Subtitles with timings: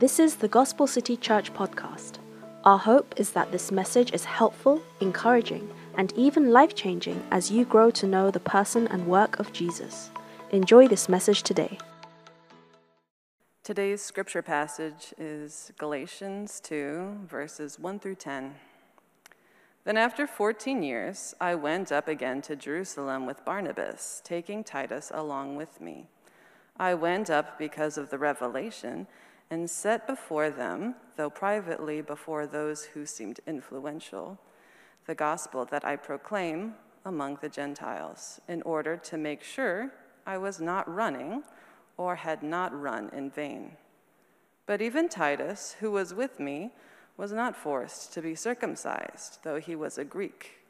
[0.00, 2.20] This is the Gospel City Church podcast.
[2.64, 7.66] Our hope is that this message is helpful, encouraging, and even life changing as you
[7.66, 10.08] grow to know the person and work of Jesus.
[10.52, 11.76] Enjoy this message today.
[13.62, 18.54] Today's scripture passage is Galatians 2, verses 1 through 10.
[19.84, 25.56] Then, after 14 years, I went up again to Jerusalem with Barnabas, taking Titus along
[25.56, 26.08] with me.
[26.78, 29.06] I went up because of the revelation
[29.50, 34.38] and set before them, though privately before those who seemed influential,
[35.06, 39.90] the gospel that I proclaim among the Gentiles, in order to make sure
[40.26, 41.42] I was not running
[41.96, 43.72] or had not run in vain.
[44.66, 46.70] But even Titus, who was with me,
[47.16, 50.60] was not forced to be circumcised, though he was a Greek.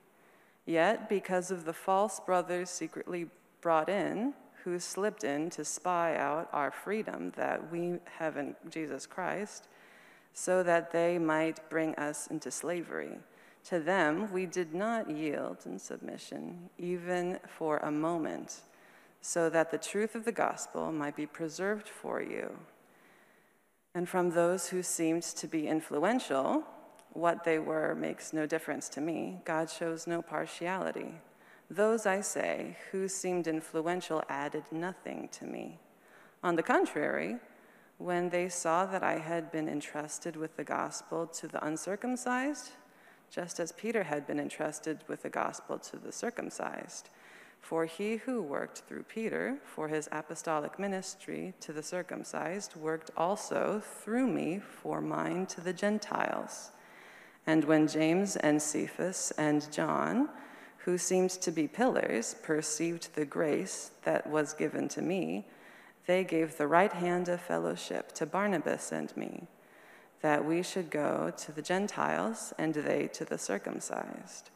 [0.64, 3.26] Yet, because of the false brothers secretly
[3.60, 9.06] brought in, who slipped in to spy out our freedom that we have in Jesus
[9.06, 9.68] Christ,
[10.32, 13.18] so that they might bring us into slavery.
[13.64, 18.60] To them we did not yield in submission, even for a moment,
[19.20, 22.58] so that the truth of the gospel might be preserved for you.
[23.94, 26.64] And from those who seemed to be influential,
[27.12, 29.40] what they were makes no difference to me.
[29.44, 31.14] God shows no partiality.
[31.70, 35.78] Those, I say, who seemed influential added nothing to me.
[36.42, 37.36] On the contrary,
[37.98, 42.72] when they saw that I had been entrusted with the gospel to the uncircumcised,
[43.30, 47.10] just as Peter had been entrusted with the gospel to the circumcised,
[47.60, 53.80] for he who worked through Peter for his apostolic ministry to the circumcised worked also
[54.02, 56.72] through me for mine to the Gentiles.
[57.46, 60.30] And when James and Cephas and John,
[60.84, 65.46] who seemed to be pillars, perceived the grace that was given to me,
[66.06, 69.46] they gave the right hand of fellowship to Barnabas and me,
[70.22, 74.50] that we should go to the Gentiles and they to the circumcised.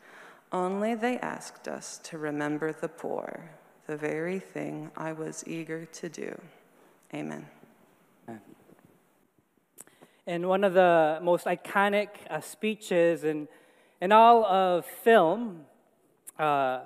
[0.51, 3.51] Only they asked us to remember the poor,
[3.87, 6.41] the very thing I was eager to do.
[7.13, 7.47] Amen.
[10.27, 13.47] In one of the most iconic uh, speeches in,
[14.01, 15.67] in all of film,
[16.39, 16.81] uh,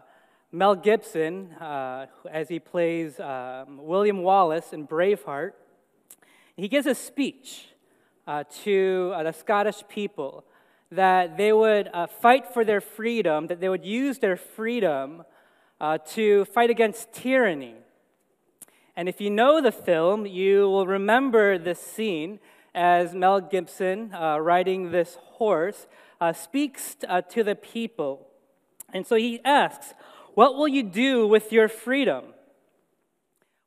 [0.51, 5.53] Mel Gibson, uh, as he plays um, William Wallace in Braveheart,
[6.57, 7.69] he gives a speech
[8.27, 10.45] uh, to uh, the Scottish people
[10.91, 15.23] that they would uh, fight for their freedom, that they would use their freedom
[15.81, 17.75] uh, to fight against tyranny.
[18.97, 22.41] And if you know the film, you will remember this scene
[22.75, 25.87] as Mel Gibson, riding this horse,
[26.33, 28.28] speaks to the people
[28.93, 29.95] and so he asks,
[30.35, 32.25] What will you do with your freedom?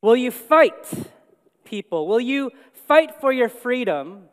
[0.01, 1.11] Will you fight
[1.63, 2.07] people?
[2.07, 2.51] Will you
[2.87, 4.23] fight for your freedom?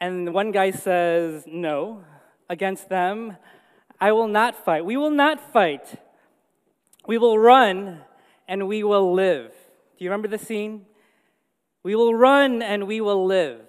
[0.00, 2.04] And one guy says, No,
[2.48, 3.36] against them,
[4.00, 4.84] I will not fight.
[4.84, 6.00] We will not fight.
[7.06, 8.00] We will run
[8.48, 9.52] and we will live.
[9.96, 10.86] Do you remember the scene?
[11.82, 13.60] We will run and we will live.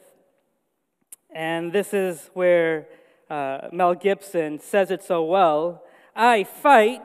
[1.33, 2.87] And this is where
[3.29, 5.83] uh, Mel Gibson says it so well
[6.15, 7.01] I fight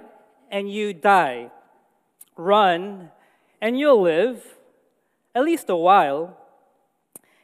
[0.50, 1.50] and you die,
[2.36, 3.10] run
[3.60, 4.58] and you'll live,
[5.34, 6.38] at least a while.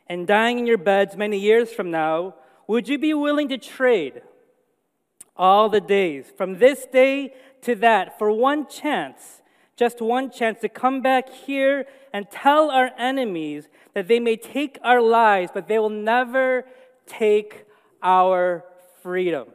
[0.08, 2.34] And dying in your beds many years from now,
[2.66, 4.22] would you be willing to trade
[5.36, 9.42] all the days, from this day to that, for one chance,
[9.76, 14.78] just one chance to come back here and tell our enemies that they may take
[14.82, 16.64] our lives, but they will never
[17.06, 17.64] take
[18.02, 18.64] our
[19.02, 19.48] freedom.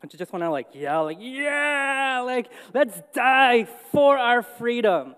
[0.00, 5.16] Don't you just want to like yell, like, yeah, like, let's die for our freedom.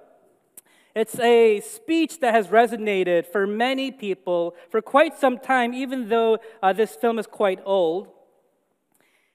[0.94, 6.38] It's a speech that has resonated for many people for quite some time, even though
[6.62, 8.08] uh, this film is quite old.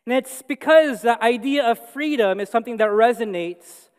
[0.06, 3.90] And it's because the idea of freedom is something that resonates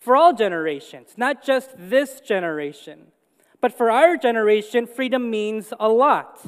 [0.00, 3.12] for all generations, not just this generation.
[3.60, 6.40] But for our generation, freedom means a lot.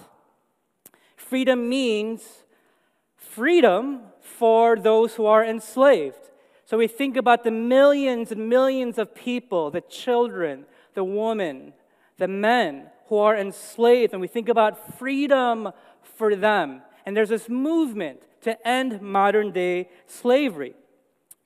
[1.29, 2.45] Freedom means
[3.17, 6.31] freedom for those who are enslaved.
[6.65, 11.73] So we think about the millions and millions of people, the children, the women,
[12.19, 15.71] the men who are enslaved, and we think about freedom
[16.03, 16.83] for them.
[17.05, 20.75] And there's this movement to end modern day slavery.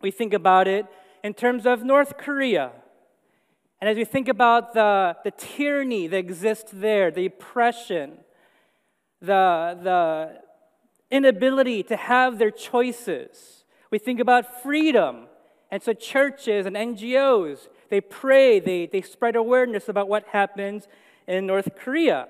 [0.02, 0.86] We think about it
[1.24, 2.72] in terms of North Korea.
[3.80, 8.18] And as we think about the, the tyranny that exists there, the oppression,
[9.20, 10.40] the, the
[11.10, 13.64] inability to have their choices.
[13.90, 15.26] We think about freedom.
[15.70, 20.88] And so churches and NGOs, they pray, they, they spread awareness about what happens
[21.26, 22.28] in North Korea.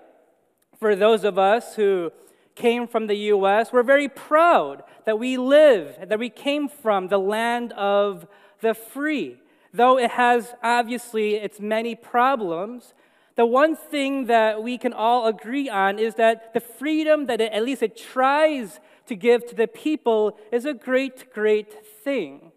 [0.78, 2.10] For those of us who
[2.54, 7.18] came from the US, we're very proud that we live, that we came from the
[7.18, 8.26] land of
[8.60, 9.38] the free.
[9.72, 12.92] Though it has obviously its many problems,
[13.40, 17.50] the one thing that we can all agree on is that the freedom that it,
[17.54, 22.52] at least it tries to give to the people is a great, great thing.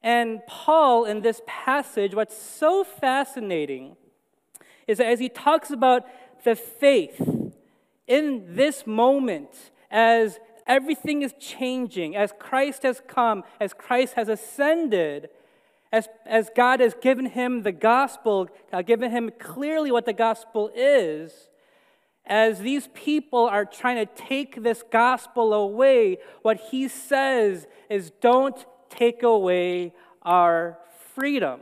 [0.00, 3.96] And Paul, in this passage, what's so fascinating
[4.86, 6.04] is that as he talks about
[6.44, 7.20] the faith
[8.06, 15.28] in this moment, as everything is changing, as Christ has come, as Christ has ascended,
[15.92, 20.70] as, as God has given him the gospel, uh, given him clearly what the gospel
[20.74, 21.48] is,
[22.24, 28.64] as these people are trying to take this gospel away, what he says is don't
[28.88, 29.92] take away
[30.22, 30.78] our
[31.14, 31.60] freedom.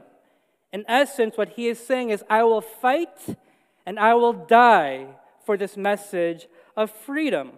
[0.72, 3.36] In essence, what he is saying is, I will fight
[3.84, 5.06] and I will die
[5.44, 6.46] for this message
[6.76, 7.52] of freedom.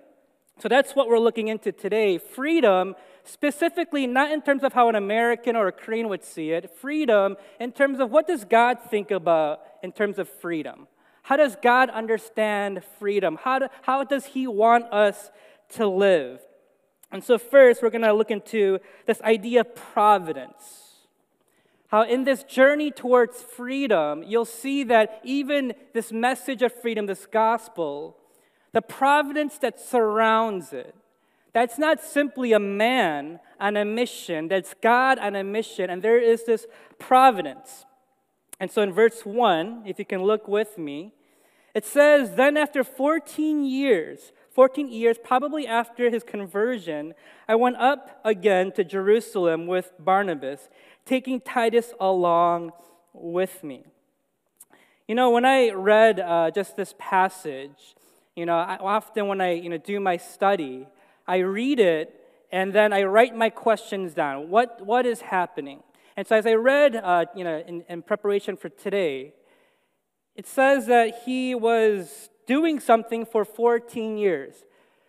[0.58, 2.18] So that's what we're looking into today.
[2.18, 6.70] Freedom, specifically not in terms of how an American or a Korean would see it,
[6.70, 10.88] freedom in terms of what does God think about in terms of freedom?
[11.22, 13.38] How does God understand freedom?
[13.42, 15.30] How, do, how does He want us
[15.70, 16.40] to live?
[17.12, 20.92] And so, first, we're going to look into this idea of providence.
[21.88, 27.26] How, in this journey towards freedom, you'll see that even this message of freedom, this
[27.26, 28.16] gospel,
[28.72, 30.94] the providence that surrounds it,
[31.52, 36.18] that's not simply a man on a mission, that's God on a mission, and there
[36.18, 36.66] is this
[36.98, 37.84] providence.
[38.58, 41.12] And so in verse 1, if you can look with me,
[41.74, 47.14] it says, Then after 14 years, 14 years, probably after his conversion,
[47.48, 50.68] I went up again to Jerusalem with Barnabas,
[51.06, 52.72] taking Titus along
[53.12, 53.84] with me.
[55.08, 57.94] You know, when I read uh, just this passage,
[58.36, 60.86] you know, I, often when I you know, do my study,
[61.26, 62.18] I read it
[62.50, 64.50] and then I write my questions down.
[64.50, 65.82] What, what is happening?
[66.16, 69.32] And so as I read, uh, you know, in, in preparation for today,
[70.36, 74.64] it says that he was doing something for 14 years.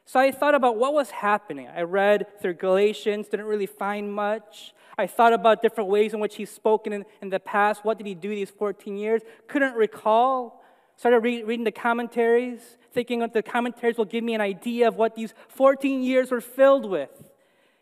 [0.06, 1.68] So I thought about what was happening.
[1.68, 4.74] I read through Galatians, didn't really find much.
[4.98, 7.84] I thought about different ways in which he's spoken in, in the past.
[7.84, 9.22] What did he do these 14 years?
[9.48, 10.63] Couldn't recall.
[10.96, 14.96] Started read, reading the commentaries, thinking that the commentaries will give me an idea of
[14.96, 17.32] what these 14 years were filled with.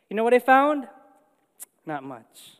[0.09, 0.87] You know what I found?
[1.85, 2.57] Not much.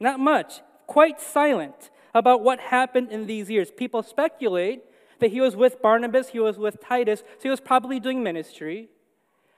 [0.00, 0.60] Not much.
[0.86, 3.70] Quite silent about what happened in these years.
[3.70, 4.82] People speculate
[5.20, 8.88] that he was with Barnabas, he was with Titus, so he was probably doing ministry.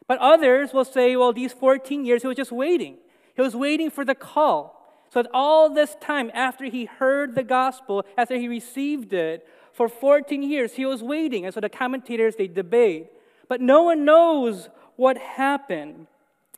[0.06, 2.98] But others will say, well, these 14 years, he was just waiting.
[3.34, 4.87] He was waiting for the call.
[5.10, 10.43] So all this time, after he heard the gospel, after he received it, for 14
[10.43, 11.44] years, he was waiting.
[11.44, 13.09] And so the commentators, they debate.
[13.49, 16.06] But no one knows what happened.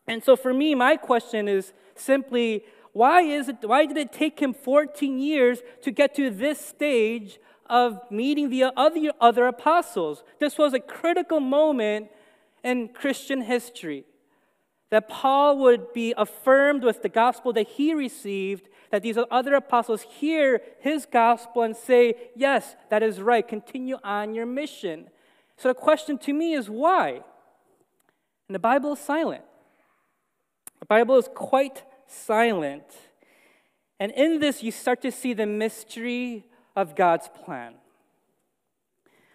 [0.06, 4.38] And so for me, my question is simply, why, is it, why did it take
[4.40, 10.22] him 14 years to get to this stage of meeting the other, other apostles?
[10.38, 12.08] This was a critical moment
[12.62, 14.04] in Christian history
[14.90, 20.02] that Paul would be affirmed with the gospel that he received, that these other apostles
[20.02, 25.08] hear his gospel and say, Yes, that is right, continue on your mission.
[25.56, 27.22] So the question to me is why?
[28.48, 29.42] And the Bible is silent.
[30.78, 32.84] The Bible is quite silent.
[33.98, 36.44] And in this, you start to see the mystery
[36.76, 37.74] of God's plan.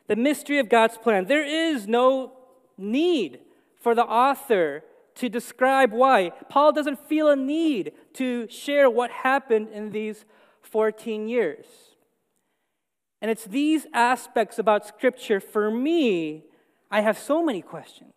[0.07, 1.25] The mystery of God's plan.
[1.25, 2.33] There is no
[2.77, 3.39] need
[3.79, 4.83] for the author
[5.15, 6.31] to describe why.
[6.49, 10.25] Paul doesn't feel a need to share what happened in these
[10.61, 11.65] 14 years.
[13.21, 16.45] And it's these aspects about Scripture, for me,
[16.89, 18.13] I have so many questions.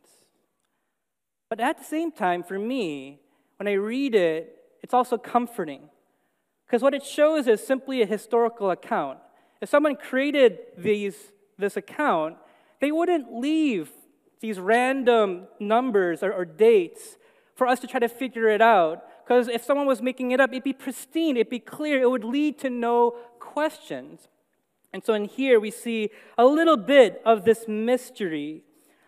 [1.50, 3.20] But at the same time, for me,
[3.56, 5.90] when I read it, it's also comforting.
[6.66, 9.18] Because what it shows is simply a historical account.
[9.60, 12.36] If someone created these, this account,
[12.80, 13.90] they wouldn't leave
[14.44, 17.16] these random numbers or, or dates
[17.54, 19.02] for us to try to figure it out.
[19.24, 22.24] Because if someone was making it up, it'd be pristine, it'd be clear, it would
[22.24, 24.28] lead to no questions.
[24.92, 28.64] And so in here, we see a little bit of this mystery.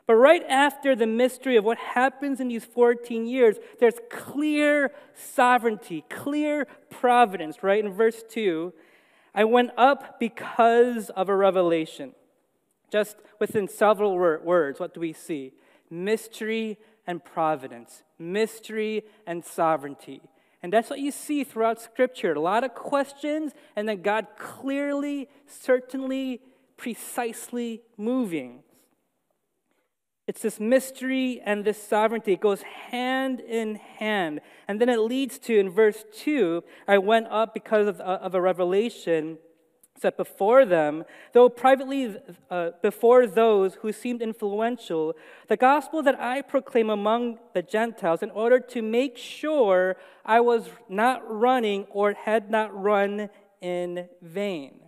[0.06, 6.02] But right after the mystery of what happens in these 14 years, there's clear sovereignty,
[6.08, 7.84] clear providence, right?
[7.84, 8.72] In verse 2,
[9.34, 12.14] I went up because of a revelation.
[12.90, 15.52] Just within several words, what do we see?
[15.90, 20.20] Mystery and providence, mystery and sovereignty.
[20.62, 22.32] And that's what you see throughout Scripture.
[22.32, 26.40] A lot of questions, and then God clearly, certainly
[26.76, 28.62] precisely moving.
[30.26, 32.32] It's this mystery and this sovereignty.
[32.32, 34.40] It goes hand in hand.
[34.66, 38.40] And then it leads to, in verse 2, I went up because of, of a
[38.40, 39.38] revelation
[40.00, 42.16] set before them, though privately
[42.50, 45.14] uh, before those who seemed influential,
[45.48, 50.68] the gospel that I proclaim among the Gentiles in order to make sure I was
[50.88, 54.80] not running or had not run in vain.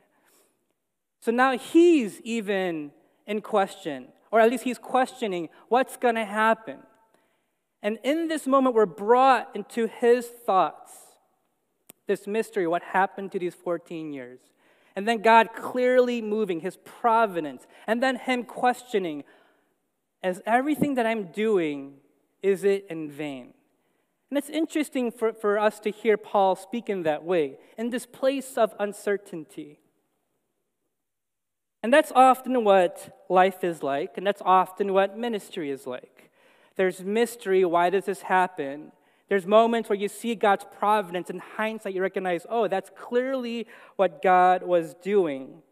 [1.20, 2.92] So now he's even
[3.26, 6.78] in question or at least he's questioning what's going to happen.
[7.82, 10.92] And in this moment, we're brought into his thoughts,
[12.06, 14.40] this mystery, what happened to these 14 years.
[14.98, 19.22] And then God clearly moving, his providence, and then him questioning,
[20.24, 21.98] as everything that I'm doing,
[22.42, 23.54] is it in vain?
[24.28, 28.06] And it's interesting for, for us to hear Paul speak in that way, in this
[28.06, 29.78] place of uncertainty.
[31.80, 36.32] And that's often what life is like, and that's often what ministry is like.
[36.74, 38.90] There's mystery why does this happen?
[39.28, 41.28] There's moments where you see God's providence.
[41.28, 43.66] In hindsight, you recognize, oh, that's clearly
[43.96, 45.62] what God was doing.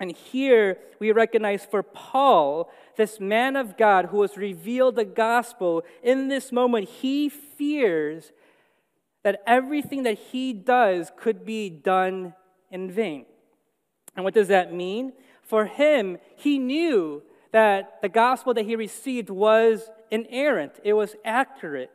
[0.00, 5.84] And here we recognize for Paul, this man of God who has revealed the gospel,
[6.02, 8.32] in this moment, he fears
[9.22, 12.34] that everything that he does could be done
[12.70, 13.26] in vain.
[14.16, 15.12] And what does that mean?
[15.42, 21.90] For him, he knew that the gospel that he received was inerrant, it was accurate.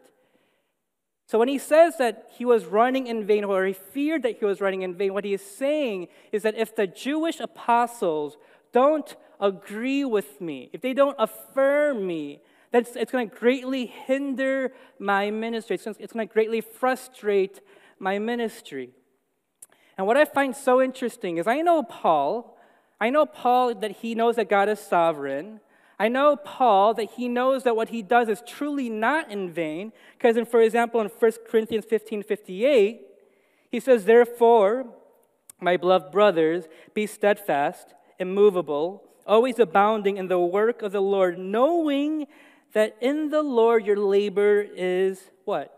[1.29, 4.45] So when he says that he was running in vain, or he feared that he
[4.45, 8.35] was running in vain, what he is saying is that if the Jewish apostles
[8.71, 14.73] don't agree with me, if they don't affirm me, then it's, going to greatly hinder
[14.97, 15.75] my ministry.
[15.75, 17.61] It's, it's going to greatly frustrate
[17.99, 18.89] my ministry.
[19.99, 22.57] And what I find so interesting is I know Paul,
[22.99, 25.59] I know Paul that he knows that God is sovereign.
[25.99, 29.91] I know Paul that he knows that what he does is truly not in vain,
[30.17, 33.01] because, in, for example, in 1 Corinthians 15 58,
[33.69, 34.87] he says, Therefore,
[35.59, 42.27] my beloved brothers, be steadfast, immovable, always abounding in the work of the Lord, knowing
[42.73, 45.77] that in the Lord your labor is what?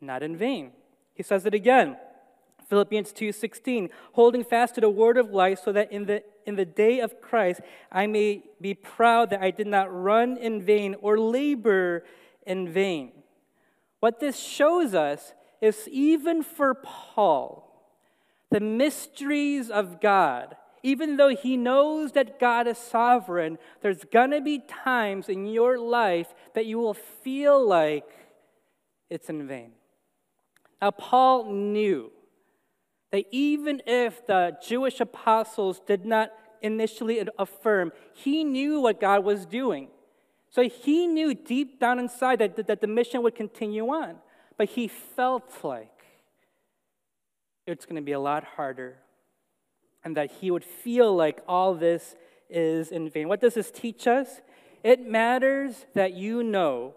[0.00, 0.72] Not in vain.
[1.14, 1.96] He says it again.
[2.68, 6.66] Philippians 2:16, holding fast to the word of life so that in the in the
[6.66, 11.18] day of Christ I may be proud that I did not run in vain or
[11.18, 12.04] labor
[12.46, 13.12] in vain.
[14.00, 17.66] What this shows us is even for Paul,
[18.50, 24.40] the mysteries of God, even though he knows that God is sovereign, there's going to
[24.40, 28.08] be times in your life that you will feel like
[29.10, 29.72] it's in vain.
[30.80, 32.10] Now, Paul knew
[33.12, 36.30] that even if the Jewish apostles did not
[36.62, 39.88] initially affirm, he knew what God was doing.
[40.50, 44.16] So he knew deep down inside that, that the mission would continue on.
[44.56, 45.88] But he felt like
[47.66, 48.98] it's going to be a lot harder
[50.04, 52.16] and that he would feel like all this
[52.48, 53.28] is in vain.
[53.28, 54.40] What does this teach us?
[54.82, 56.94] It matters that you know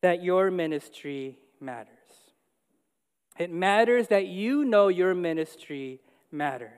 [0.00, 2.01] that your ministry matters.
[3.38, 6.70] It matters that you know your ministry matters.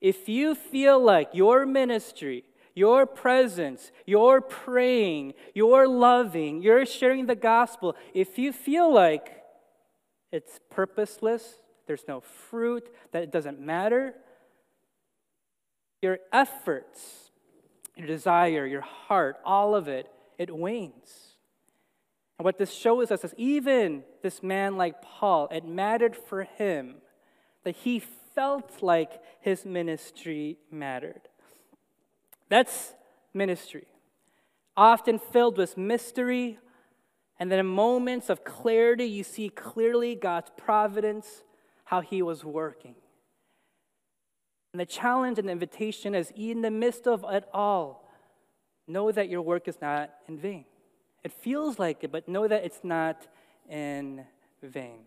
[0.00, 7.34] If you feel like your ministry, your presence, your praying, your loving, your sharing the
[7.34, 9.42] gospel, if you feel like
[10.30, 14.14] it's purposeless, there's no fruit, that it doesn't matter,
[16.02, 17.30] your efforts,
[17.96, 20.06] your desire, your heart, all of it,
[20.36, 21.36] it wanes.
[22.38, 26.96] And what this shows us is even this man like Paul, it mattered for him
[27.62, 28.00] that he
[28.34, 31.28] felt like his ministry mattered.
[32.48, 32.94] That's
[33.32, 33.86] ministry,
[34.76, 36.58] often filled with mystery,
[37.38, 41.44] and then in moments of clarity, you see clearly God's providence,
[41.84, 42.96] how he was working.
[44.72, 48.10] And the challenge and the invitation is in the midst of it all,
[48.88, 50.64] know that your work is not in vain.
[51.22, 53.28] It feels like it, but know that it's not
[53.68, 54.24] in
[54.62, 55.00] vain.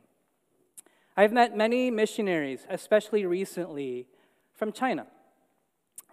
[1.18, 4.08] I've met many missionaries, especially recently,
[4.54, 5.08] from China.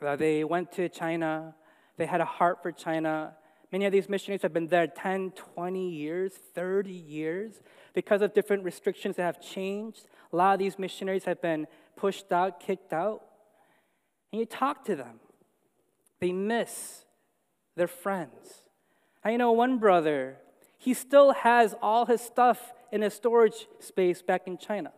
[0.05, 1.55] Uh, they went to China,
[1.97, 3.35] they had a heart for China.
[3.73, 7.61] Many of these missionaries have been there 10, 20 years, 30 years.
[7.95, 12.31] Because of different restrictions that have changed, a lot of these missionaries have been pushed
[12.31, 13.23] out, kicked out.
[14.33, 15.21] And you talk to them,
[16.21, 17.05] they miss
[17.77, 18.63] their friends.
[19.25, 20.39] I know one brother,
[20.87, 24.93] he still has all his stuff in his storage space back in China.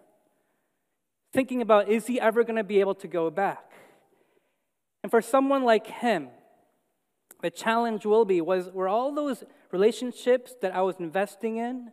[1.33, 3.73] Thinking about, is he ever going to be able to go back?
[5.03, 6.29] And for someone like him,
[7.41, 11.91] the challenge will be was were all those relationships that I was investing in,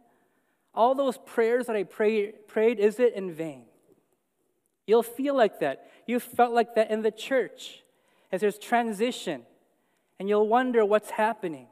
[0.73, 3.63] all those prayers that I prayed, prayed is it in vain?
[4.87, 5.89] You'll feel like that.
[6.05, 7.85] You felt like that in the church
[8.29, 9.43] as there's transition,
[10.19, 11.67] and you'll wonder what's happening.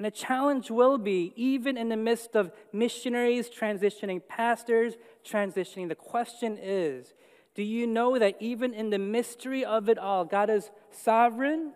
[0.00, 5.94] And the challenge will be, even in the midst of missionaries transitioning, pastors transitioning, the
[5.94, 7.12] question is
[7.54, 11.74] do you know that even in the mystery of it all, God is sovereign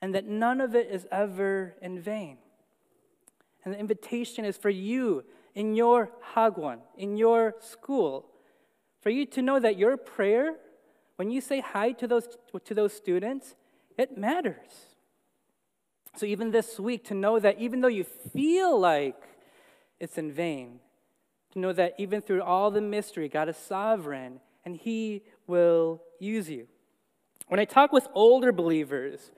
[0.00, 2.38] and that none of it is ever in vain?
[3.64, 5.24] And the invitation is for you
[5.56, 8.26] in your hagwon, in your school,
[9.00, 10.54] for you to know that your prayer,
[11.16, 12.28] when you say hi to those,
[12.64, 13.56] to those students,
[13.98, 14.93] it matters.
[16.16, 19.20] So even this week, to know that even though you feel like
[19.98, 20.80] it's in vain,
[21.52, 26.48] to know that even through all the mystery, God is sovereign and He will use
[26.48, 26.66] you.
[27.48, 29.30] When I talk with older believers,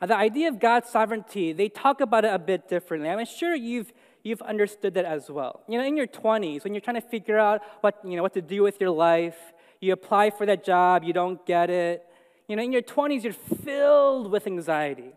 [0.00, 3.08] uh, the idea of God's sovereignty, they talk about it a bit differently.
[3.08, 5.62] I'm sure you've, you've understood that as well.
[5.68, 8.34] You know, in your 20s, when you're trying to figure out what, you know, what
[8.34, 9.36] to do with your life,
[9.80, 12.04] you apply for that job, you don't get it.
[12.48, 15.12] You know, in your 20s, you're filled with anxiety.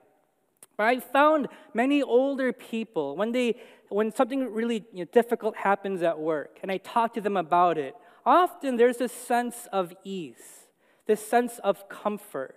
[0.78, 3.56] But I found many older people, when, they,
[3.90, 7.80] when something really you know, difficult happens at work, and I talk to them about
[7.80, 10.68] it, often there's this sense of ease,
[11.08, 12.56] this sense of comfort,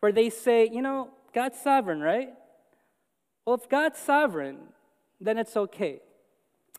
[0.00, 2.28] where they say, you know, God's sovereign, right?
[3.44, 4.58] Well, if God's sovereign,
[5.20, 6.00] then it's okay.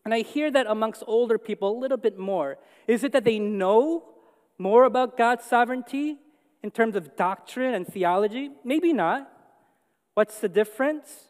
[0.05, 2.57] And I hear that amongst older people a little bit more.
[2.87, 4.05] Is it that they know
[4.57, 6.17] more about God's sovereignty
[6.63, 8.51] in terms of doctrine and theology?
[8.63, 9.29] Maybe not.
[10.13, 11.29] What's the difference?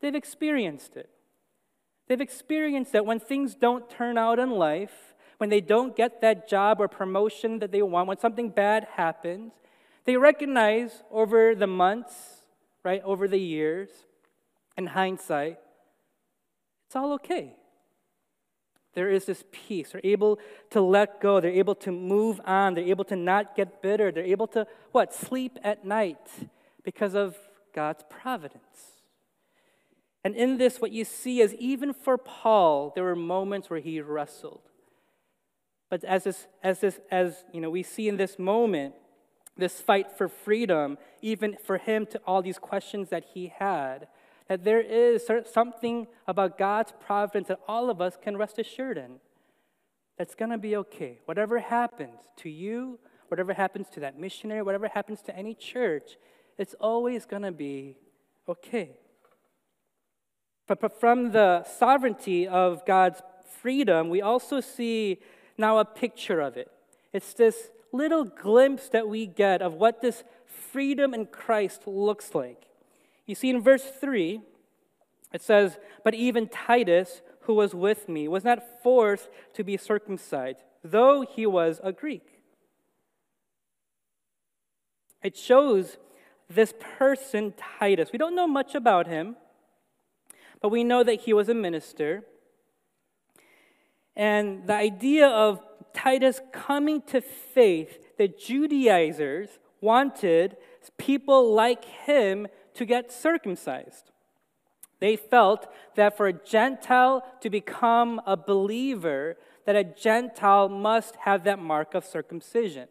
[0.00, 1.10] They've experienced it.
[2.08, 6.48] They've experienced that when things don't turn out in life, when they don't get that
[6.48, 9.52] job or promotion that they want, when something bad happens,
[10.04, 12.14] they recognize over the months,
[12.82, 13.90] right, over the years,
[14.76, 15.58] in hindsight,
[16.86, 17.54] it's all okay.
[18.94, 19.90] There is this peace.
[19.92, 21.40] They're able to let go.
[21.40, 22.74] They're able to move on.
[22.74, 24.10] They're able to not get bitter.
[24.10, 26.18] They're able to, what, sleep at night
[26.82, 27.36] because of
[27.74, 29.02] God's providence.
[30.22, 34.00] And in this, what you see is even for Paul, there were moments where he
[34.00, 34.62] wrestled.
[35.88, 38.94] But as this, as this, as you know, we see in this moment,
[39.56, 44.08] this fight for freedom, even for him to all these questions that he had,
[44.48, 49.20] that there is something about God's providence that all of us can rest assured in.
[50.18, 51.20] That's going to be okay.
[51.24, 56.16] Whatever happens to you, whatever happens to that missionary, whatever happens to any church,
[56.60, 57.96] it's always going to be
[58.46, 58.90] okay.
[60.68, 63.22] But from the sovereignty of God's
[63.62, 65.20] freedom, we also see
[65.56, 66.70] now a picture of it.
[67.14, 72.66] It's this little glimpse that we get of what this freedom in Christ looks like.
[73.24, 74.42] You see, in verse 3,
[75.32, 80.58] it says, But even Titus, who was with me, was not forced to be circumcised,
[80.84, 82.42] though he was a Greek.
[85.22, 85.96] It shows
[86.50, 88.10] this person, Titus.
[88.12, 89.36] We don't know much about him,
[90.60, 92.24] but we know that he was a minister.
[94.16, 95.60] And the idea of
[95.94, 100.56] Titus coming to faith, the Judaizers wanted
[100.98, 104.10] people like him to get circumcised.
[104.98, 111.44] They felt that for a Gentile to become a believer, that a Gentile must have
[111.44, 112.88] that mark of circumcision.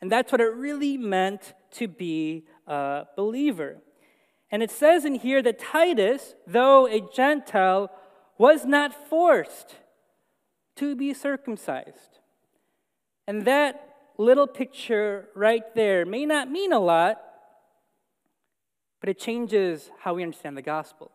[0.00, 3.78] And that's what it really meant to be a believer.
[4.50, 7.90] And it says in here that Titus, though a Gentile,
[8.38, 9.76] was not forced
[10.76, 12.20] to be circumcised.
[13.26, 17.20] And that little picture right there may not mean a lot,
[19.00, 21.10] but it changes how we understand the gospel.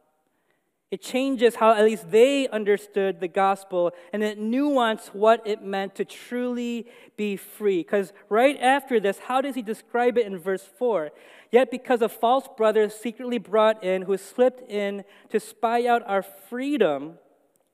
[0.91, 5.95] It changes how at least they understood the gospel and it nuanced what it meant
[5.95, 7.79] to truly be free.
[7.79, 11.11] Because right after this, how does he describe it in verse 4?
[11.49, 16.23] Yet because of false brothers secretly brought in who slipped in to spy out our
[16.23, 17.13] freedom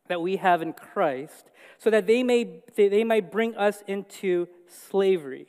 [0.07, 5.47] that we have in Christ, so that they may they might bring us into slavery.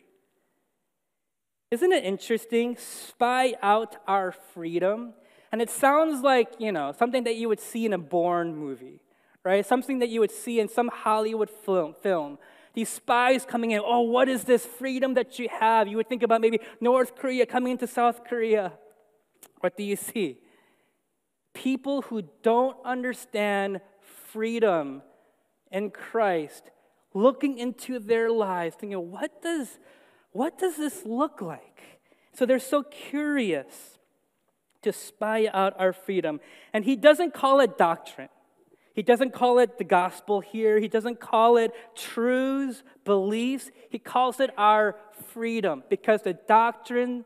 [1.70, 2.76] Isn't it interesting?
[2.76, 5.12] Spy out our freedom.
[5.51, 9.01] And it sounds like, you know, something that you would see in a Bourne movie,
[9.45, 9.65] right?
[9.65, 11.95] Something that you would see in some Hollywood film.
[12.03, 12.39] film.
[12.75, 15.89] These spies coming in, oh, what is this freedom that you have?
[15.89, 18.73] You would think about maybe North Korea coming into South Korea.
[19.61, 20.39] What do you see?
[21.55, 25.03] People who don't understand freedom
[25.73, 26.71] in Christ
[27.15, 29.79] looking into their lives, thinking, what does,
[30.33, 32.01] what does this look like?
[32.33, 33.98] So they're so curious
[34.83, 36.41] to spy out our freedom.
[36.73, 38.29] And he doesn't call it doctrine.
[38.95, 40.81] He doesn't call it the gospel here.
[40.81, 43.71] He doesn't call it truths, beliefs.
[43.91, 44.97] He calls it our
[45.29, 47.25] freedom because the doctrine,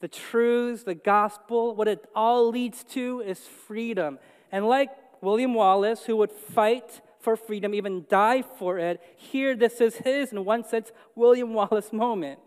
[0.00, 4.18] the truths, the gospel, what it all leads to is freedom.
[4.50, 9.80] And like William Wallace, who would fight for freedom, even die for it, here this
[9.80, 12.40] is his, in one sense, William Wallace moment.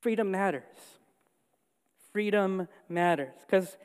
[0.00, 0.99] Freedom matters.
[2.12, 3.34] Freedom matters.
[3.46, 3.76] Because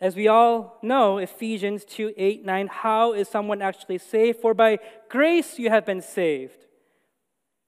[0.00, 4.40] as we all know, Ephesians 2 8, 9, how is someone actually saved?
[4.40, 6.66] For by grace you have been saved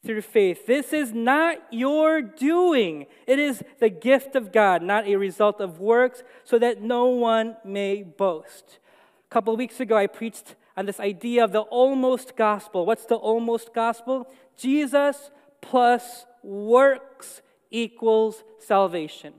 [0.04, 0.66] through faith.
[0.66, 5.80] This is not your doing, it is the gift of God, not a result of
[5.80, 8.78] works, so that no one may boast.
[9.30, 12.84] A couple weeks ago, I preached on this idea of the almost gospel.
[12.84, 14.28] What's the almost gospel?
[14.56, 19.34] Jesus plus works equals salvation.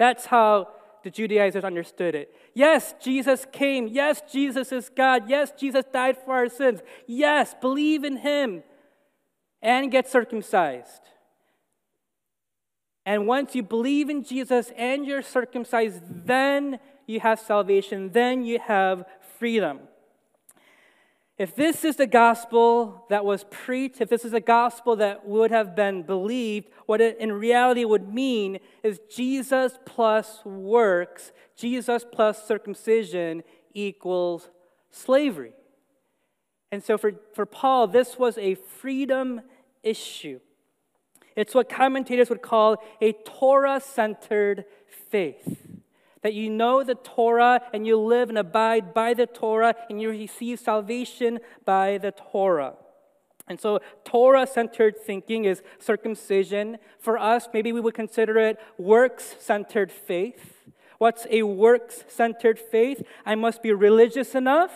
[0.00, 0.68] That's how
[1.04, 2.34] the Judaizers understood it.
[2.54, 3.86] Yes, Jesus came.
[3.86, 5.28] Yes, Jesus is God.
[5.28, 6.80] Yes, Jesus died for our sins.
[7.06, 8.62] Yes, believe in him
[9.60, 11.02] and get circumcised.
[13.04, 18.58] And once you believe in Jesus and you're circumcised, then you have salvation, then you
[18.58, 19.04] have
[19.38, 19.80] freedom.
[21.40, 25.50] If this is the gospel that was preached, if this is a gospel that would
[25.50, 32.46] have been believed, what it in reality would mean is Jesus plus works, Jesus plus
[32.46, 34.50] circumcision equals
[34.90, 35.54] slavery.
[36.70, 39.40] And so for, for Paul, this was a freedom
[39.82, 40.40] issue.
[41.36, 44.66] It's what commentators would call a Torah centered
[45.08, 45.69] faith
[46.22, 50.10] that you know the Torah and you live and abide by the Torah and you
[50.10, 52.74] receive salvation by the Torah.
[53.48, 56.78] And so, Torah centered thinking is circumcision.
[57.00, 60.68] For us, maybe we would consider it works centered faith.
[60.98, 63.02] What's a works centered faith?
[63.26, 64.70] I must be religious enough.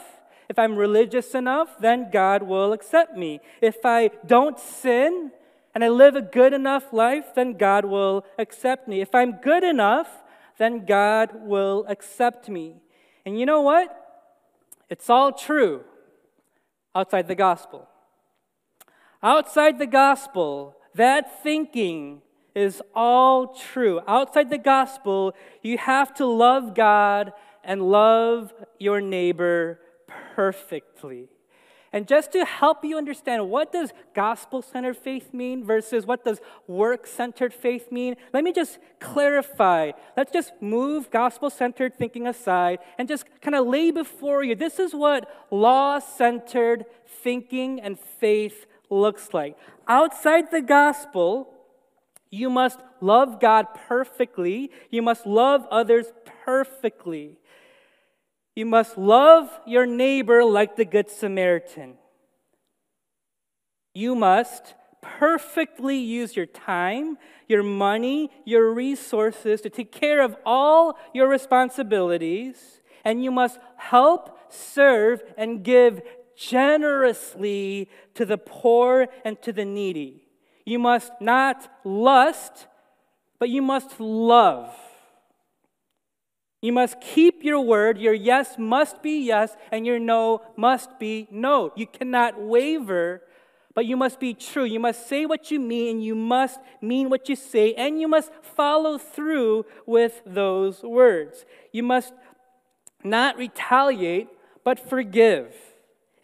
[0.48, 3.40] If I'm religious enough, then God will accept me.
[3.60, 5.30] If I don't sin
[5.74, 9.00] and I live a good enough life, then God will accept me.
[9.00, 10.23] If I'm good enough,
[10.58, 12.76] then God will accept me.
[13.26, 14.00] And you know what?
[14.88, 15.82] It's all true
[16.94, 17.88] outside the gospel.
[19.22, 22.22] Outside the gospel, that thinking
[22.54, 24.00] is all true.
[24.06, 27.32] Outside the gospel, you have to love God
[27.64, 29.80] and love your neighbor
[30.36, 31.28] perfectly.
[31.94, 37.54] And just to help you understand what does gospel-centered faith mean versus what does work-centered
[37.54, 39.92] faith mean, let me just clarify.
[40.16, 44.56] Let's just move gospel-centered thinking aside and just kind of lay before you.
[44.56, 49.56] This is what law-centered thinking and faith looks like.
[49.86, 51.48] Outside the gospel,
[52.28, 54.72] you must love God perfectly.
[54.90, 56.06] You must love others
[56.44, 57.38] perfectly.
[58.54, 61.94] You must love your neighbor like the Good Samaritan.
[63.94, 70.98] You must perfectly use your time, your money, your resources to take care of all
[71.12, 76.00] your responsibilities, and you must help, serve, and give
[76.36, 80.26] generously to the poor and to the needy.
[80.64, 82.66] You must not lust,
[83.38, 84.74] but you must love.
[86.64, 87.98] You must keep your word.
[87.98, 91.70] Your yes must be yes, and your no must be no.
[91.76, 93.20] You cannot waver,
[93.74, 94.64] but you must be true.
[94.64, 98.08] You must say what you mean, and you must mean what you say, and you
[98.08, 101.44] must follow through with those words.
[101.70, 102.14] You must
[103.04, 104.28] not retaliate,
[104.64, 105.54] but forgive,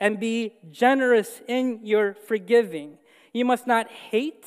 [0.01, 2.97] and be generous in your forgiving.
[3.35, 4.47] You must not hate.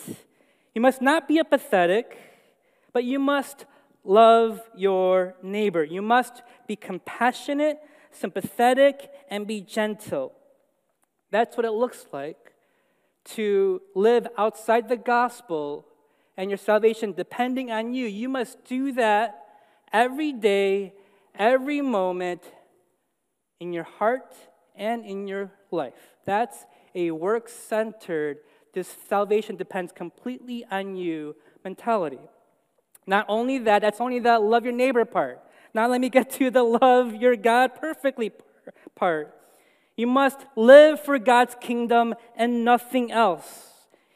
[0.73, 2.17] You must not be apathetic,
[2.93, 3.67] but you must
[4.03, 5.83] love your neighbor.
[5.83, 7.79] You must be compassionate,
[8.11, 10.33] sympathetic, and be gentle.
[11.31, 12.53] That's what it looks like
[13.25, 15.85] to live outside the gospel
[16.35, 18.05] and your salvation depending on you.
[18.05, 19.43] You must do that
[19.91, 20.93] every day,
[21.35, 22.43] every moment
[23.59, 24.35] in your heart
[24.75, 25.93] and in your life.
[26.25, 28.39] That's a work centered,
[28.73, 32.19] this salvation depends completely on you mentality.
[33.05, 35.41] Not only that, that's only the love your neighbor part.
[35.73, 38.31] Now let me get to the love your God perfectly
[38.95, 39.35] part.
[39.95, 43.69] You must live for God's kingdom and nothing else.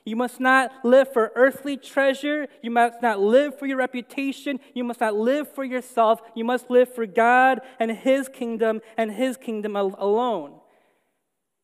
[0.06, 2.48] You must not live for earthly treasure.
[2.62, 4.60] You must not live for your reputation.
[4.74, 6.22] You must not live for yourself.
[6.34, 10.54] You must live for God and His kingdom and His kingdom alone.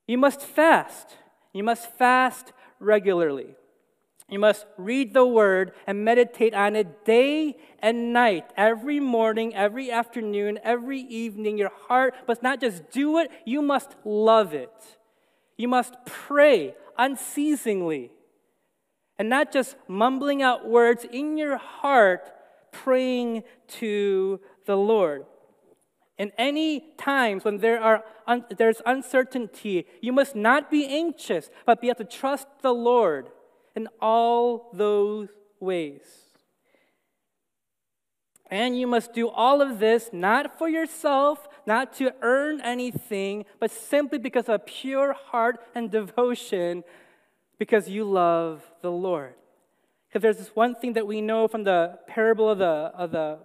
[0.08, 1.16] You must fast.
[1.54, 3.56] You must fast regularly.
[4.30, 9.92] You must read the word and meditate on it day and night, every morning, every
[9.92, 11.58] afternoon, every evening.
[11.58, 14.98] Your heart must not just do it, you must love it.
[15.58, 18.12] You must pray unceasingly
[19.20, 22.32] and not just mumbling out words in your heart,
[22.72, 25.26] praying to the Lord.
[26.18, 31.82] In any times when there are un- there's uncertainty, you must not be anxious, but
[31.82, 33.30] be able to trust the Lord
[33.76, 36.02] in all those ways.
[38.50, 43.72] And you must do all of this not for yourself, not to earn anything, but
[43.72, 46.84] simply because of pure heart and devotion,
[47.58, 49.34] because you love the Lord.
[50.08, 53.40] Because there's this one thing that we know from the parable of the, of the,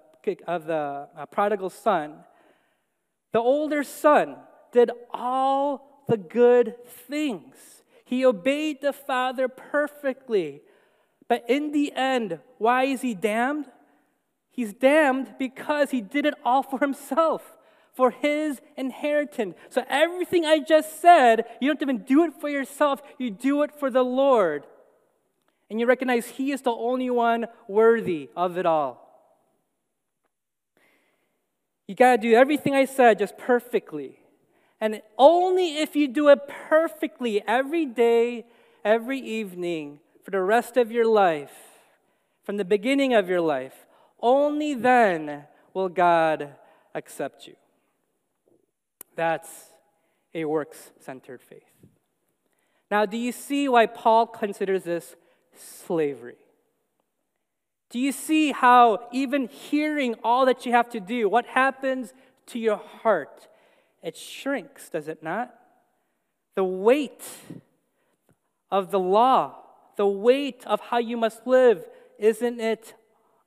[0.46, 2.16] of the uh, prodigal son.
[3.32, 4.36] The older son
[4.72, 6.74] did all the good
[7.08, 7.77] things.
[8.08, 10.62] He obeyed the father perfectly.
[11.28, 13.66] But in the end, why is he damned?
[14.50, 17.42] He's damned because he did it all for himself,
[17.92, 19.56] for his inheritance.
[19.68, 23.78] So everything I just said, you don't even do it for yourself, you do it
[23.78, 24.64] for the Lord.
[25.68, 29.04] And you recognize he is the only one worthy of it all.
[31.86, 34.18] You got to do everything I said just perfectly.
[34.80, 38.46] And only if you do it perfectly every day,
[38.84, 41.52] every evening, for the rest of your life,
[42.44, 43.86] from the beginning of your life,
[44.20, 46.54] only then will God
[46.94, 47.56] accept you.
[49.16, 49.48] That's
[50.34, 51.62] a works centered faith.
[52.90, 55.16] Now, do you see why Paul considers this
[55.54, 56.36] slavery?
[57.90, 62.12] Do you see how even hearing all that you have to do, what happens
[62.46, 63.48] to your heart?
[64.02, 65.54] It shrinks, does it not?
[66.54, 67.24] The weight
[68.70, 69.56] of the law,
[69.96, 71.84] the weight of how you must live,
[72.18, 72.94] isn't it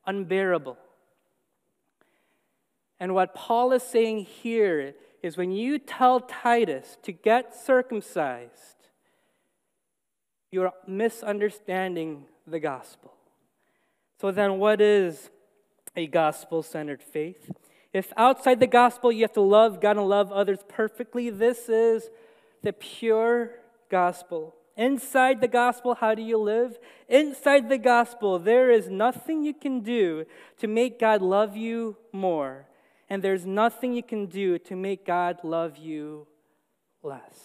[0.05, 0.77] unbearable?
[2.99, 8.87] And what Paul is saying here is when you tell Titus to get circumcised,
[10.51, 13.13] you're misunderstanding the gospel.
[14.19, 15.29] So then, what is
[15.95, 17.49] a gospel centered faith?
[17.93, 22.09] If outside the gospel you have to love God and love others perfectly, this is
[22.63, 23.51] the pure
[23.89, 24.55] gospel.
[24.77, 26.79] Inside the gospel, how do you live?
[27.09, 30.25] Inside the gospel, there is nothing you can do
[30.57, 32.67] to make God love you more.
[33.09, 36.27] And there's nothing you can do to make God love you
[37.03, 37.39] less.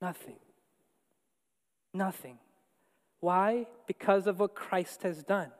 [0.00, 0.36] Nothing.
[1.92, 2.38] Nothing.
[3.18, 3.66] Why?
[3.88, 5.50] Because of what Christ has done.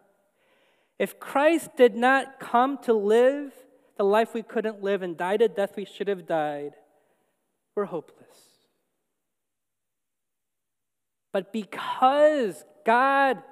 [0.98, 3.52] If Christ did not come to live
[3.96, 6.72] the life we couldn't live and die a death we should have died,
[7.74, 8.26] we're hopeless.
[11.32, 13.42] But because God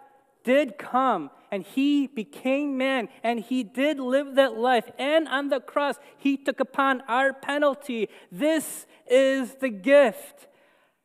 [0.43, 5.61] did come and he became man and he did live that life, and on the
[5.61, 10.49] cross, he took upon our penalty, this is the gift.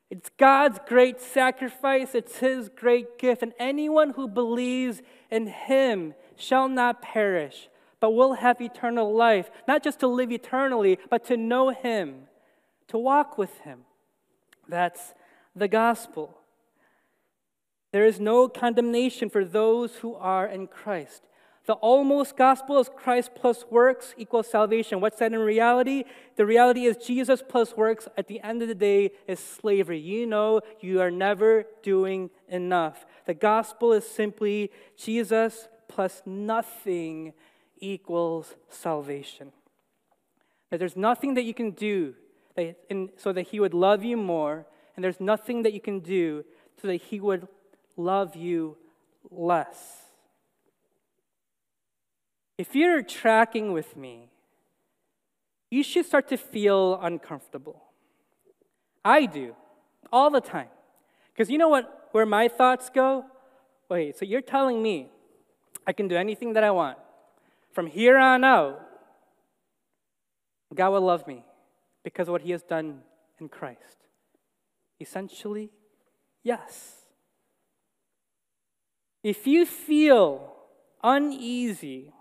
[0.09, 3.43] It's God's great sacrifice, it's His great gift.
[3.43, 9.51] And anyone who believes in Him shall not perish, but will have eternal life.
[9.67, 12.27] Not just to live eternally, but to know Him,
[12.87, 13.81] to walk with Him.
[14.67, 15.13] That's
[15.55, 16.37] the gospel.
[17.91, 21.23] There is no condemnation for those who are in Christ.
[21.65, 25.01] The almost gospel is Christ plus works equals salvation.
[25.01, 26.03] What's that in reality?
[26.35, 29.99] The reality is Jesus plus works at the end of the day is slavery.
[29.99, 33.05] You know you are never doing enough.
[33.27, 37.33] The gospel is simply Jesus plus nothing
[37.79, 39.51] equals salvation.
[40.69, 42.15] That there's nothing that you can do
[42.55, 45.99] that in, so that he would love you more, and there's nothing that you can
[45.99, 46.45] do
[46.81, 47.47] so that he would
[47.97, 48.77] love you
[49.29, 50.03] less.
[52.57, 54.29] If you're tracking with me,
[55.71, 57.83] you should start to feel uncomfortable.
[59.03, 59.55] I do,
[60.11, 60.67] all the time.
[61.33, 63.25] Because you know what, where my thoughts go?
[63.87, 65.09] Wait, so you're telling me
[65.89, 66.97] I can do anything that I want.
[67.71, 68.79] From here on out,
[70.73, 71.43] God will love me
[72.03, 73.01] because of what He has done
[73.39, 73.97] in Christ.
[74.99, 75.71] Essentially,
[76.43, 76.95] yes.
[79.23, 80.53] If you feel
[81.03, 82.13] uneasy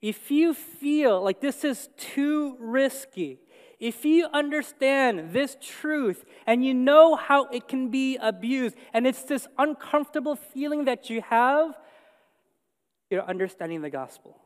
[0.00, 3.40] if you feel like this is too risky,
[3.80, 9.22] if you understand this truth and you know how it can be abused, and it's
[9.22, 11.76] this uncomfortable feeling that you have,
[13.10, 14.36] you're understanding the gospel.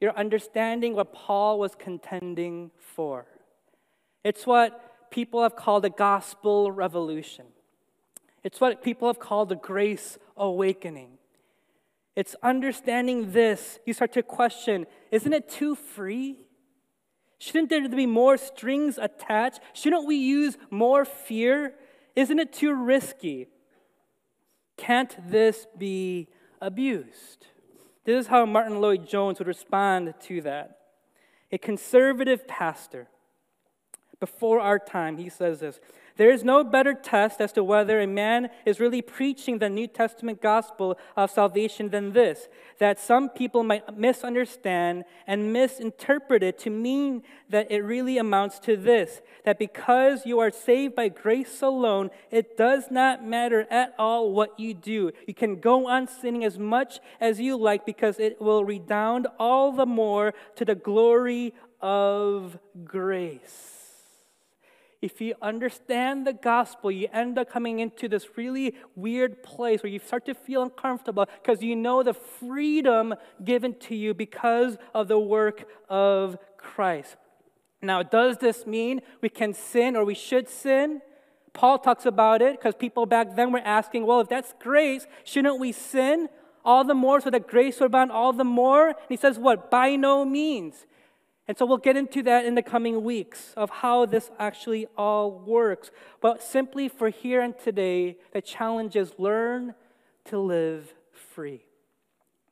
[0.00, 3.26] You're understanding what Paul was contending for.
[4.24, 7.46] It's what people have called a gospel revolution.
[8.44, 11.18] It's what people have called the grace awakening.
[12.14, 13.78] It's understanding this.
[13.86, 16.38] You start to question isn't it too free?
[17.38, 19.60] Shouldn't there be more strings attached?
[19.72, 21.74] Shouldn't we use more fear?
[22.16, 23.46] Isn't it too risky?
[24.76, 26.28] Can't this be
[26.60, 27.46] abused?
[28.08, 30.78] This is how Martyn Lloyd-Jones would respond to that.
[31.52, 33.06] A conservative pastor,
[34.18, 35.78] before our time, he says this
[36.18, 39.86] there is no better test as to whether a man is really preaching the New
[39.86, 46.70] Testament gospel of salvation than this that some people might misunderstand and misinterpret it to
[46.70, 52.10] mean that it really amounts to this that because you are saved by grace alone,
[52.30, 55.12] it does not matter at all what you do.
[55.26, 59.72] You can go on sinning as much as you like because it will redound all
[59.72, 63.77] the more to the glory of grace
[65.00, 69.92] if you understand the gospel, you end up coming into this really weird place where
[69.92, 75.06] you start to feel uncomfortable because you know the freedom given to you because of
[75.06, 77.16] the work of Christ.
[77.80, 81.00] Now, does this mean we can sin or we should sin?
[81.52, 85.60] Paul talks about it because people back then were asking, well, if that's grace, shouldn't
[85.60, 86.28] we sin?
[86.64, 88.88] All the more so that grace would abound all the more?
[88.88, 89.70] And he says, what?
[89.70, 90.86] By no means.
[91.48, 95.30] And so we'll get into that in the coming weeks of how this actually all
[95.32, 95.90] works.
[96.20, 99.74] But simply for here and today, the challenge is learn
[100.26, 100.92] to live
[101.32, 101.64] free.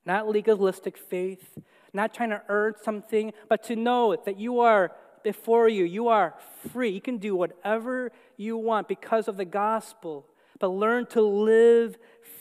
[0.06, 1.58] Not legalistic faith,
[1.92, 6.34] not trying to earn something, but to know that you are before you, you are
[6.72, 6.88] free.
[6.88, 10.24] You can do whatever you want because of the gospel,
[10.58, 11.98] but learn to live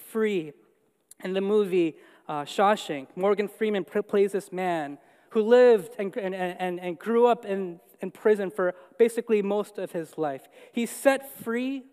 [0.10, 0.54] free.
[1.24, 1.96] In the movie
[2.30, 5.00] uh, Shawshank, Morgan Freeman plays this man
[5.36, 9.92] who lived and, and, and, and grew up in, in prison for basically most of
[9.92, 10.48] his life.
[10.72, 11.84] He's set free.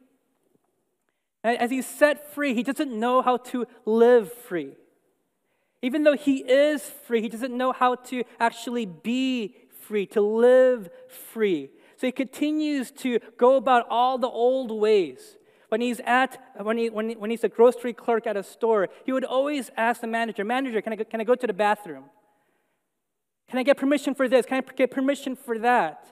[1.43, 4.77] As he's set free, he doesn't know how to live free.
[5.83, 10.89] Even though he is free, he doesn't know how to actually be free, to live
[11.33, 11.69] free.
[11.97, 15.37] So he continues to go about all the old ways.
[15.69, 18.89] When he's at, when, he, when, he, when he's a grocery clerk at a store,
[19.05, 21.53] he would always ask the manager, Manager, can I go, can I go to the
[21.53, 22.05] bathroom?
[23.53, 24.47] Can I get permission for this?
[24.47, 26.07] Can I get permission for that?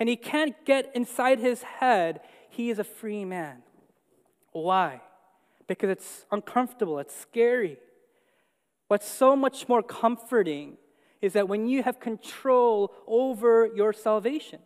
[0.00, 3.58] And he can't get inside his head, he is a free man.
[4.52, 5.02] Why?
[5.66, 7.76] Because it's uncomfortable, it's scary.
[8.86, 10.78] What's so much more comforting
[11.20, 14.60] is that when you have control over your salvation,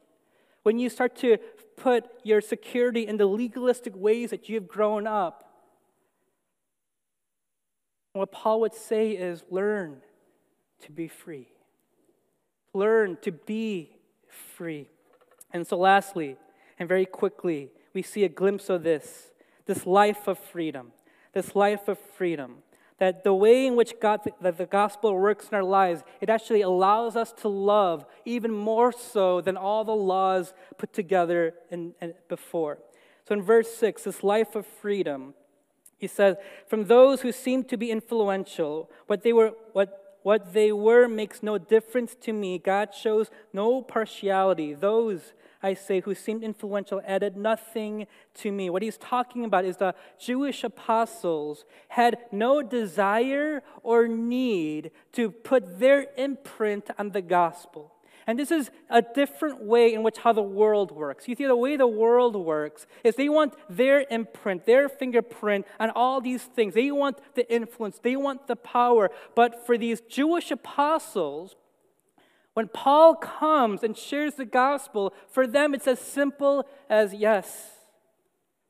[0.63, 1.39] when you start to
[1.77, 5.43] put your security in the legalistic ways that you've grown up,
[8.13, 10.03] what Paul would say is learn
[10.83, 11.49] to be free
[12.73, 13.97] learn to be
[14.57, 14.89] free.
[15.53, 16.37] And so, lastly,
[16.79, 19.33] and very quickly, we see a glimpse of this
[19.67, 20.93] this life of freedom.
[21.33, 22.59] This life of freedom.
[22.99, 26.63] That the way in which God, that the gospel works in our lives, it actually
[26.63, 31.95] allows us to love even more so than all the laws put together in
[32.29, 32.79] before.
[33.27, 35.35] So in verse 6, this life of freedom,
[35.99, 40.73] he says, From those who seemed to be influential, what they were, what what they
[40.73, 42.59] were makes no difference to me.
[42.59, 44.75] God shows no partiality.
[44.75, 45.33] Those,
[45.63, 48.71] I say, who seemed influential added nothing to me.
[48.71, 55.81] What he's talking about is the Jewish apostles had no desire or need to put
[55.81, 57.93] their imprint on the gospel.
[58.27, 61.27] And this is a different way in which how the world works.
[61.27, 65.91] You see, the way the world works is they want their imprint, their fingerprint on
[65.91, 66.75] all these things.
[66.75, 69.11] They want the influence, they want the power.
[69.35, 71.57] But for these Jewish apostles,
[72.55, 77.71] when Paul comes and shares the gospel, for them it's as simple as yes,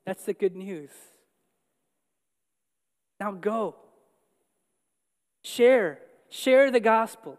[0.06, 0.90] that's the good news.
[3.20, 3.76] Now go.
[5.44, 5.98] Share.
[6.30, 7.38] Share the gospel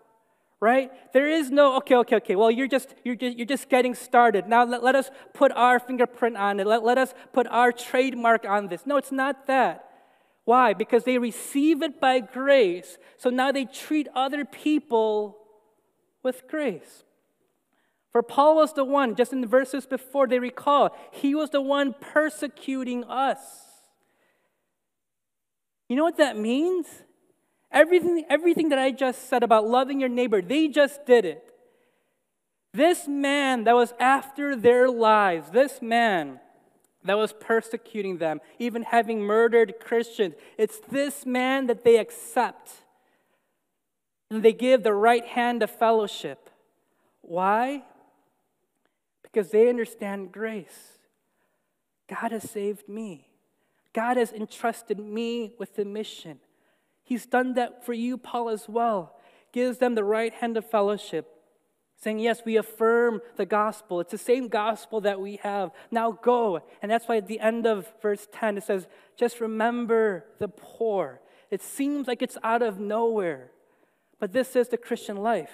[0.64, 0.92] right?
[1.12, 4.48] There is no, okay, okay, okay, well, you're just, you're just, you're just getting started.
[4.48, 6.66] Now let, let us put our fingerprint on it.
[6.66, 8.86] Let, let us put our trademark on this.
[8.86, 9.90] No, it's not that.
[10.46, 10.74] Why?
[10.74, 12.98] Because they receive it by grace.
[13.18, 15.38] So now they treat other people
[16.24, 17.04] with grace.
[18.14, 21.62] For Paul was the one, just in the verses before, they recall, he was the
[21.62, 23.40] one persecuting us.
[25.90, 26.88] You know what that means?
[27.74, 31.44] Everything, everything that I just said about loving your neighbor, they just did it.
[32.74, 36.40] This man that was after their lives, this man
[37.04, 42.72] that was persecuting them, even having murdered Christians, it's this man that they accept.
[44.30, 46.50] And they give the right hand of fellowship.
[47.22, 47.84] Why?
[49.22, 50.98] Because they understand grace.
[52.08, 53.28] God has saved me.
[53.94, 56.40] God has entrusted me with the mission.
[57.04, 59.16] He's done that for you, Paul, as well.
[59.52, 61.28] Gives them the right hand of fellowship,
[61.98, 64.00] saying, Yes, we affirm the gospel.
[64.00, 65.72] It's the same gospel that we have.
[65.92, 66.62] Now go.
[66.82, 68.88] And that's why at the end of verse 10, it says,
[69.18, 71.22] Just remember the poor.
[71.52, 73.52] It seems like it's out of nowhere,
[74.20, 75.54] but this is the Christian life.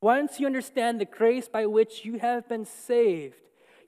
[0.00, 3.34] Once you understand the grace by which you have been saved,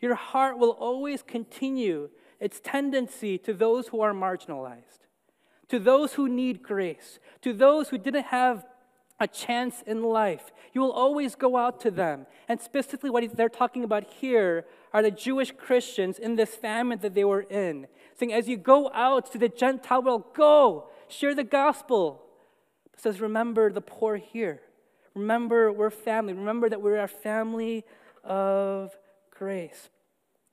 [0.00, 4.99] your heart will always continue its tendency to those who are marginalized,
[5.70, 8.66] to those who need grace, to those who didn't have
[9.18, 10.50] a chance in life.
[10.72, 12.26] You will always go out to them.
[12.48, 17.14] And specifically, what they're talking about here are the Jewish Christians in this famine that
[17.14, 17.86] they were in.
[18.18, 22.22] Saying, as you go out to the Gentile world, go, share the gospel.
[22.94, 24.62] It says, remember the poor here.
[25.14, 26.32] Remember, we're family.
[26.32, 27.84] Remember that we're a family
[28.24, 28.96] of
[29.30, 29.90] grace.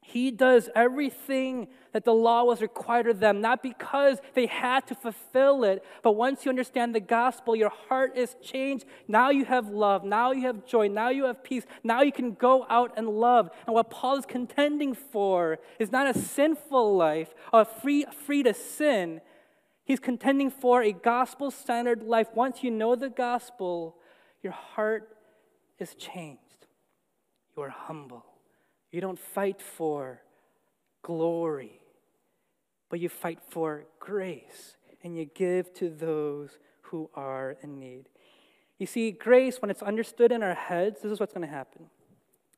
[0.10, 4.95] He does everything that the law was required of them, not because they had to
[4.95, 8.86] fulfill it, but once you understand the gospel, your heart is changed.
[9.10, 10.05] Now you have love.
[10.05, 10.88] Now you have joy.
[10.88, 11.66] Now you have peace.
[11.84, 13.49] Now you can go out and love.
[13.66, 18.53] And what Paul is contending for is not a sinful life or free, free to
[18.53, 19.20] sin.
[19.84, 22.28] He's contending for a gospel centered life.
[22.34, 23.97] Once you know the gospel,
[24.41, 25.18] your heart
[25.80, 26.68] is changed.
[27.58, 28.37] You are humble.
[28.92, 30.22] You don't fight for
[31.02, 31.82] glory,
[32.90, 38.10] but you fight for grace and you give to those who are in need.
[38.78, 41.88] You see, grace, when it's understood in our heads, this is what's going to happen.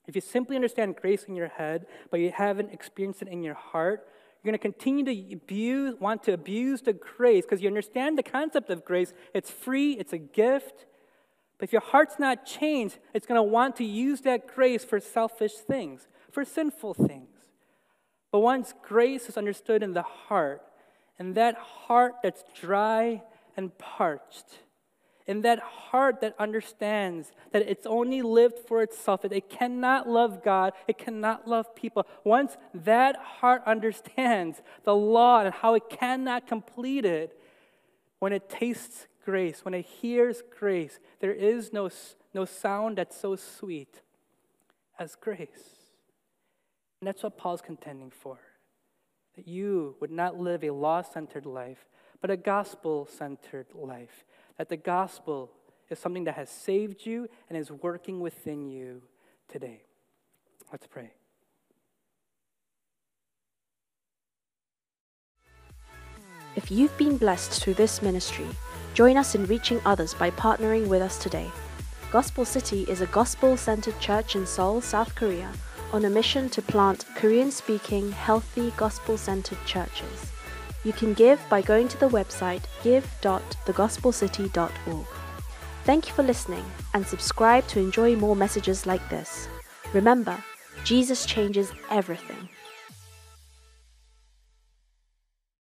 [0.07, 3.53] If you simply understand grace in your head, but you haven't experienced it in your
[3.53, 4.07] heart,
[4.41, 8.23] you're going to continue to abuse, want to abuse the grace because you understand the
[8.23, 9.13] concept of grace.
[9.33, 10.85] It's free, it's a gift,
[11.57, 14.99] but if your heart's not changed, it's going to want to use that grace for
[14.99, 16.07] selfish things,
[16.39, 17.35] for sinful things.
[18.31, 20.61] But once grace is understood in the heart,
[21.17, 23.23] and that heart that's dry
[23.57, 24.59] and parched,
[25.27, 30.41] in that heart that understands that it's only lived for itself, that it cannot love
[30.41, 32.07] God, it cannot love people.
[32.23, 37.37] Once that heart understands the law and how it cannot complete it,
[38.19, 41.89] when it tastes grace, when it hears grace, there is no,
[42.33, 43.99] no sound that's so sweet
[44.97, 45.78] as grace.
[47.01, 48.37] And that's what Paul's contending for
[49.35, 51.85] that you would not live a law centered life,
[52.19, 54.25] but a gospel centered life.
[54.57, 55.51] That the gospel
[55.89, 59.01] is something that has saved you and is working within you
[59.47, 59.83] today.
[60.71, 61.11] Let's pray.
[66.55, 68.47] If you've been blessed through this ministry,
[68.93, 71.49] Join us in reaching others by partnering with us today.
[72.11, 75.51] Gospel City is a gospel centered church in Seoul, South Korea,
[75.91, 80.31] on a mission to plant Korean speaking, healthy, gospel centered churches.
[80.83, 85.05] You can give by going to the website give.thegospelcity.org.
[85.83, 86.63] Thank you for listening
[86.93, 89.49] and subscribe to enjoy more messages like this.
[89.93, 90.41] Remember,
[90.83, 92.47] Jesus changes everything.